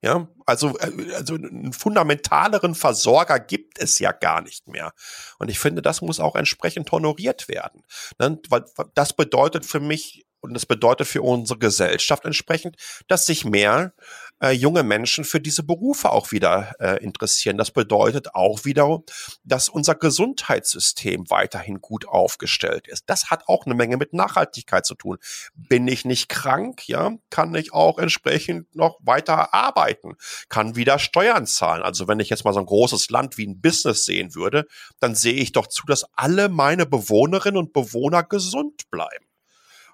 [0.00, 4.92] Ja, also, äh, also einen fundamentaleren Versorger gibt es ja gar nicht mehr.
[5.40, 7.82] Und ich finde, das muss auch entsprechend honoriert werden.
[8.20, 8.40] Ne?
[8.48, 12.76] Weil das bedeutet für mich und das bedeutet für unsere Gesellschaft entsprechend,
[13.08, 13.92] dass sich mehr
[14.40, 17.58] äh, junge Menschen für diese Berufe auch wieder äh, interessieren.
[17.58, 19.00] Das bedeutet auch wieder,
[19.44, 23.04] dass unser Gesundheitssystem weiterhin gut aufgestellt ist.
[23.06, 25.18] Das hat auch eine Menge mit Nachhaltigkeit zu tun.
[25.54, 30.14] Bin ich nicht krank, ja, kann ich auch entsprechend noch weiter arbeiten,
[30.48, 31.82] kann wieder Steuern zahlen.
[31.82, 34.66] Also wenn ich jetzt mal so ein großes Land wie ein Business sehen würde,
[35.00, 39.27] dann sehe ich doch zu, dass alle meine Bewohnerinnen und Bewohner gesund bleiben.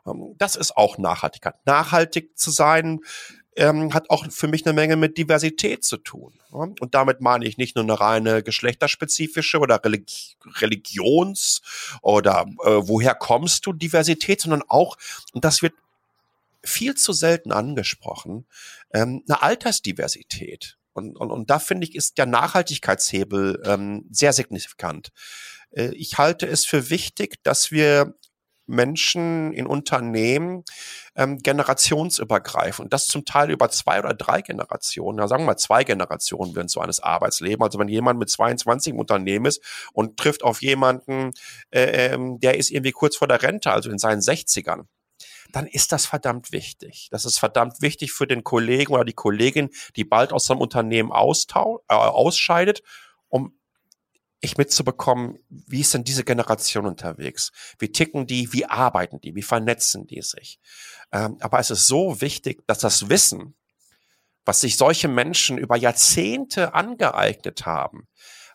[0.07, 1.55] Ähm, das ist auch Nachhaltigkeit.
[1.67, 3.01] Nachhaltig zu sein,
[3.57, 6.35] ähm, hat auch für mich eine Menge mit Diversität zu tun.
[6.51, 11.63] Und damit meine ich nicht nur eine reine geschlechterspezifische oder Religi Religions-
[12.03, 14.97] oder äh, woher kommst du Diversität, sondern auch,
[15.33, 15.75] und das wird
[16.63, 18.47] viel zu selten angesprochen,
[18.93, 20.79] ähm, eine Altersdiversität.
[20.93, 25.11] Und, und, und da finde ich, ist der Nachhaltigkeitshebel ähm, sehr signifikant.
[25.73, 28.15] Äh, ich halte es für wichtig, dass wir
[28.67, 30.65] Menschen in Unternehmen
[31.17, 32.93] ähm, generationsübergreifend.
[32.93, 36.71] Das zum Teil über zwei oder drei Generationen, ja, sagen wir mal zwei Generationen während
[36.71, 37.65] so eines Arbeitslebens.
[37.65, 41.33] Also wenn jemand mit 22 im Unternehmen ist und trifft auf jemanden,
[41.71, 44.87] äh, ähm, der ist irgendwie kurz vor der Rente, also in seinen 60ern,
[45.53, 47.09] dann ist das verdammt wichtig.
[47.11, 51.11] Das ist verdammt wichtig für den Kollegen oder die Kollegin, die bald aus seinem Unternehmen
[51.11, 52.83] äh, ausscheidet,
[53.29, 53.57] um
[54.41, 57.51] ich mitzubekommen, wie ist denn diese Generation unterwegs?
[57.79, 58.53] Wie ticken die?
[58.53, 59.35] Wie arbeiten die?
[59.35, 60.61] Wie vernetzen die sich?
[61.13, 63.55] Ähm, aber es ist so wichtig, dass das Wissen,
[64.45, 68.09] was sich solche Menschen über Jahrzehnte angeeignet haben,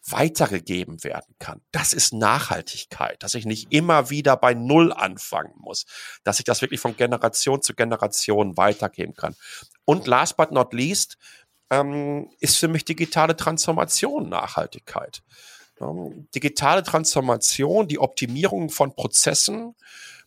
[0.08, 1.62] weitergegeben werden kann.
[1.72, 5.86] Das ist Nachhaltigkeit, dass ich nicht immer wieder bei Null anfangen muss,
[6.24, 9.36] dass ich das wirklich von Generation zu Generation weitergeben kann.
[9.86, 11.18] Und last but not least
[11.70, 15.22] ähm, ist für mich digitale Transformation Nachhaltigkeit.
[16.36, 19.76] Digitale Transformation, die Optimierung von Prozessen,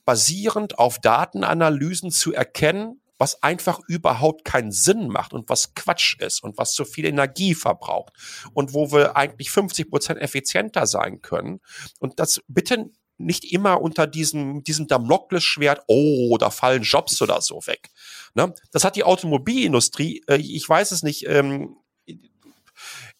[0.04, 6.42] basierend auf Datenanalysen zu erkennen, was einfach überhaupt keinen Sinn macht und was Quatsch ist
[6.42, 8.12] und was zu viel Energie verbraucht
[8.52, 11.60] und wo wir eigentlich 50 Prozent effizienter sein können.
[12.00, 17.60] Und das bitte nicht immer unter diesem, diesem Damoklesschwert, oh, da fallen Jobs oder so
[17.66, 17.90] weg.
[18.34, 18.52] Ne?
[18.72, 21.76] Das hat die Automobilindustrie, äh, ich weiß es nicht, ähm,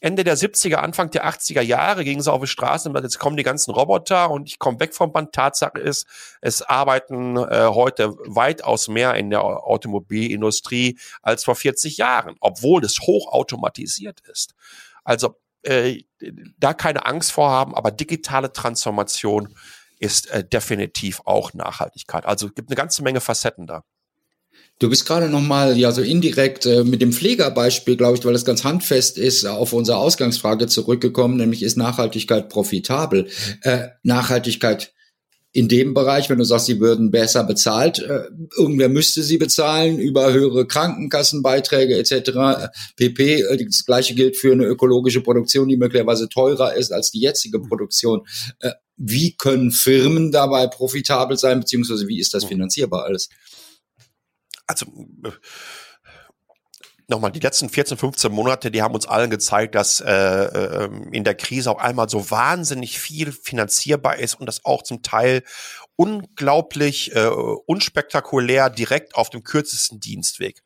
[0.03, 3.37] Ende der 70er, Anfang der 80er Jahre gingen sie auf die Straße und jetzt kommen
[3.37, 5.33] die ganzen Roboter und ich komme weg vom Band.
[5.33, 6.09] Tatsache ist,
[6.41, 12.99] es arbeiten äh, heute weitaus mehr in der Automobilindustrie als vor 40 Jahren, obwohl es
[12.99, 14.55] hochautomatisiert ist.
[15.05, 16.03] Also äh,
[16.59, 19.55] da keine Angst vorhaben, aber digitale Transformation
[20.01, 22.27] ist äh, definitiv auch Nachhaltigkeit.
[22.27, 23.85] Also gibt eine ganze Menge Facetten da.
[24.79, 28.33] Du bist gerade noch mal ja so indirekt äh, mit dem Pflegerbeispiel, glaube ich, weil
[28.33, 33.29] das ganz handfest ist, auf unsere Ausgangsfrage zurückgekommen, nämlich ist Nachhaltigkeit profitabel?
[33.63, 34.93] Äh, Nachhaltigkeit
[35.55, 38.25] in dem Bereich, wenn du sagst, sie würden besser bezahlt, äh,
[38.57, 42.71] irgendwer müsste sie bezahlen über höhere Krankenkassenbeiträge etc.
[42.97, 43.43] pp.
[43.43, 47.61] Äh, das gleiche gilt für eine ökologische Produktion, die möglicherweise teurer ist als die jetzige
[47.61, 48.23] Produktion.
[48.61, 53.29] Äh, wie können Firmen dabei profitabel sein, beziehungsweise wie ist das finanzierbar alles?
[54.67, 54.87] Also
[55.25, 55.31] äh,
[57.13, 61.25] nochmal, die letzten 14, 15 Monate, die haben uns allen gezeigt, dass äh, äh, in
[61.25, 65.43] der Krise auch einmal so wahnsinnig viel finanzierbar ist und das auch zum Teil
[65.97, 70.63] unglaublich äh, unspektakulär direkt auf dem kürzesten Dienstweg.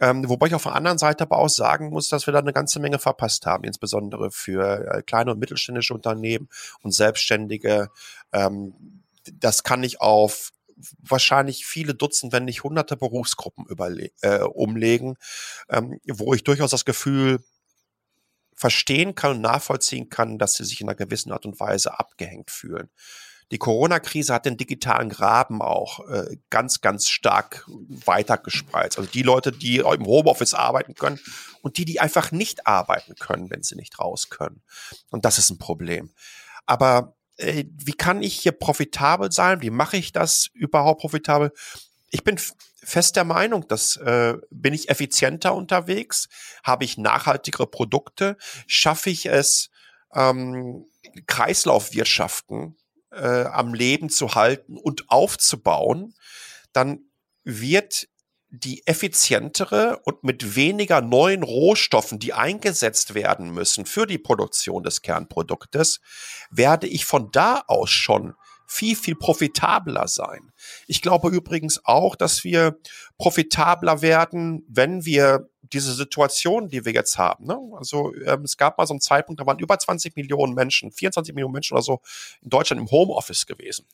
[0.00, 2.52] Ähm, wobei ich auf der anderen Seite aber auch sagen muss, dass wir da eine
[2.52, 6.48] ganze Menge verpasst haben, insbesondere für äh, kleine und mittelständische Unternehmen
[6.82, 7.90] und Selbstständige.
[8.32, 10.52] Ähm, das kann ich auf
[11.00, 13.66] wahrscheinlich viele Dutzend, wenn nicht hunderte Berufsgruppen
[14.22, 15.16] äh, umlegen,
[15.68, 17.42] ähm, wo ich durchaus das Gefühl
[18.54, 22.50] verstehen kann und nachvollziehen kann, dass sie sich in einer gewissen Art und Weise abgehängt
[22.50, 22.90] fühlen.
[23.50, 28.98] Die Corona-Krise hat den digitalen Graben auch äh, ganz, ganz stark weitergespreizt.
[28.98, 31.18] Also die Leute, die im Homeoffice arbeiten können
[31.62, 34.62] und die, die einfach nicht arbeiten können, wenn sie nicht raus können.
[35.10, 36.10] Und das ist ein Problem.
[36.66, 39.62] Aber äh, wie kann ich hier profitabel sein?
[39.62, 41.52] Wie mache ich das überhaupt profitabel?
[42.10, 42.38] Ich bin
[42.82, 46.28] fest der Meinung, dass äh, bin ich effizienter unterwegs,
[46.62, 49.70] habe ich nachhaltigere Produkte, schaffe ich es,
[50.14, 50.86] ähm,
[51.26, 52.76] Kreislaufwirtschaften
[53.12, 56.14] äh, am Leben zu halten und aufzubauen,
[56.72, 57.00] dann
[57.44, 58.08] wird
[58.50, 65.02] die effizientere und mit weniger neuen Rohstoffen, die eingesetzt werden müssen für die Produktion des
[65.02, 66.00] Kernproduktes,
[66.50, 68.34] werde ich von da aus schon
[68.66, 70.52] viel, viel profitabler sein.
[70.86, 72.78] Ich glaube übrigens auch, dass wir
[73.16, 77.46] profitabler werden, wenn wir diese Situation, die wir jetzt haben.
[77.46, 77.58] Ne?
[77.76, 81.34] Also ähm, es gab mal so einen Zeitpunkt, da waren über 20 Millionen Menschen, 24
[81.34, 82.00] Millionen Menschen oder so
[82.42, 83.86] in Deutschland im Homeoffice gewesen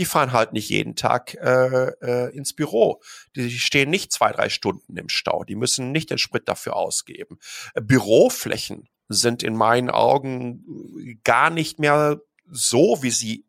[0.00, 3.02] die fahren halt nicht jeden Tag äh, äh, ins Büro.
[3.36, 5.44] Die stehen nicht zwei, drei Stunden im Stau.
[5.44, 7.38] Die müssen nicht den Sprit dafür ausgeben.
[7.74, 13.44] Äh, Büroflächen sind in meinen Augen gar nicht mehr so, wie sie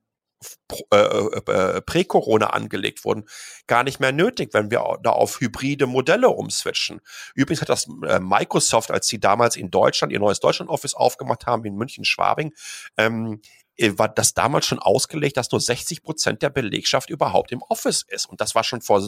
[0.92, 3.26] äh, äh, äh, Prä-Corona angelegt wurden,
[3.68, 7.00] gar nicht mehr nötig, wenn wir da auf hybride Modelle umswitchen.
[7.36, 11.64] Übrigens hat das Microsoft, als sie damals in Deutschland ihr neues Deutschland Office aufgemacht haben,
[11.66, 12.54] in München-Schwabing,
[12.98, 13.61] ähm, äh,
[13.98, 18.28] war das damals schon ausgelegt, dass nur 60 Prozent der Belegschaft überhaupt im Office ist.
[18.28, 19.02] Und das war schon vor,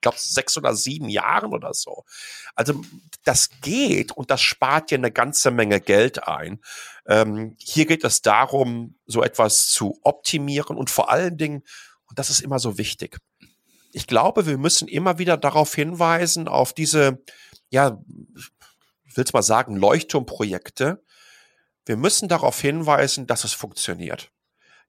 [0.00, 2.04] glaube sechs oder sieben Jahren oder so.
[2.54, 2.80] Also
[3.24, 6.60] das geht und das spart dir eine ganze Menge Geld ein.
[7.06, 11.62] Ähm, hier geht es darum, so etwas zu optimieren und vor allen Dingen,
[12.06, 13.18] und das ist immer so wichtig,
[13.92, 17.22] ich glaube, wir müssen immer wieder darauf hinweisen, auf diese,
[17.70, 18.00] ja,
[19.04, 21.02] ich will es mal sagen, Leuchtturmprojekte,
[21.86, 24.30] wir müssen darauf hinweisen, dass es funktioniert.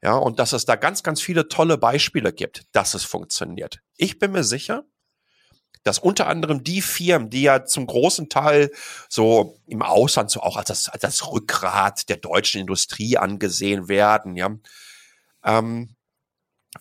[0.04, 3.82] Ja, und dass es da ganz, ganz viele tolle Beispiele gibt, dass es funktioniert.
[3.98, 4.84] Ich bin mir sicher,
[5.84, 8.72] dass unter anderem die Firmen, die ja zum großen Teil
[9.10, 14.36] so im Ausland so auch als das, als das Rückgrat der deutschen Industrie angesehen werden,
[14.36, 14.50] ja,
[15.44, 15.96] ähm,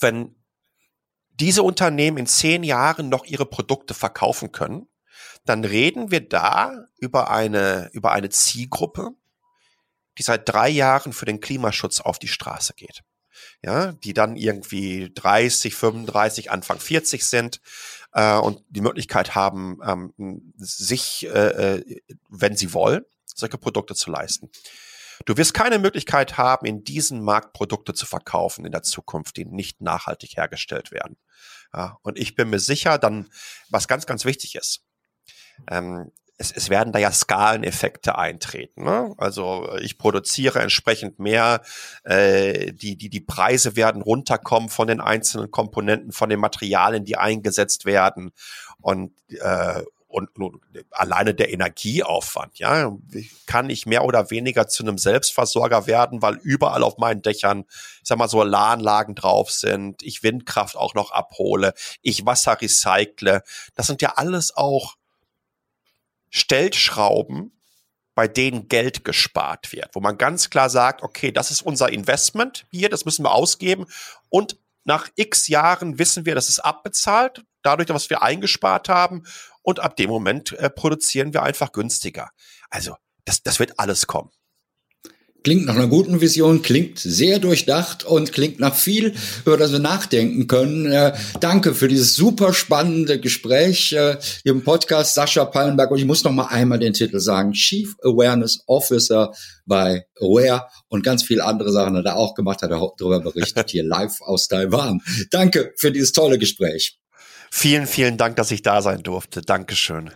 [0.01, 0.37] wenn
[1.41, 4.89] diese Unternehmen in zehn Jahren noch ihre Produkte verkaufen können,
[5.47, 9.11] dann reden wir da über eine, über eine Zielgruppe,
[10.21, 13.03] die seit drei Jahren für den Klimaschutz auf die Straße geht.
[13.63, 17.63] Ja, die dann irgendwie 30, 35, Anfang 40 sind
[18.13, 24.11] äh, und die Möglichkeit haben, ähm, sich, äh, äh, wenn sie wollen, solche Produkte zu
[24.11, 24.51] leisten.
[25.25, 29.47] Du wirst keine Möglichkeit haben, in diesen Markt Produkte zu verkaufen in der Zukunft, die
[29.47, 31.17] nicht nachhaltig hergestellt werden.
[31.73, 33.31] Ja, und ich bin mir sicher, dann,
[33.71, 34.85] was ganz, ganz wichtig ist,
[35.71, 38.85] ähm, es, es werden da ja Skaleneffekte eintreten.
[38.85, 39.15] Ne?
[39.19, 41.61] Also ich produziere entsprechend mehr,
[42.05, 47.17] äh, die, die, die Preise werden runterkommen von den einzelnen Komponenten, von den Materialien, die
[47.17, 48.33] eingesetzt werden.
[48.81, 52.91] Und äh, und, und alleine der Energieaufwand, ja,
[53.47, 57.65] kann ich mehr oder weniger zu einem Selbstversorger werden, weil überall auf meinen Dächern,
[58.03, 63.43] ich sag mal, Solaranlagen drauf sind, ich Windkraft auch noch abhole, ich Wasser recycle.
[63.77, 64.97] Das sind ja alles auch
[66.31, 67.53] Stellschrauben,
[68.15, 72.67] bei denen Geld gespart wird, wo man ganz klar sagt, okay, das ist unser Investment
[72.71, 73.87] hier, das müssen wir ausgeben
[74.29, 79.25] und nach x Jahren wissen wir, das ist abbezahlt, dadurch, was wir eingespart haben
[79.63, 82.31] und ab dem Moment äh, produzieren wir einfach günstiger.
[82.71, 84.31] Also, das, das wird alles kommen.
[85.43, 89.15] Klingt nach einer guten Vision, klingt sehr durchdacht und klingt nach viel,
[89.47, 90.93] über das wir nachdenken können.
[90.93, 95.91] Äh, danke für dieses super spannende Gespräch äh, im Podcast Sascha Pallenberg.
[95.91, 97.53] Und ich muss noch mal einmal den Titel sagen.
[97.53, 99.33] Chief Awareness Officer
[99.65, 103.71] bei Aware und ganz viele andere Sachen hat er auch gemacht, hat er darüber berichtet,
[103.71, 105.01] hier live aus Taiwan.
[105.31, 106.99] Danke für dieses tolle Gespräch.
[107.51, 109.43] Vielen, vielen Dank, dass ich da sein durfte.
[109.43, 110.11] Dankeschön.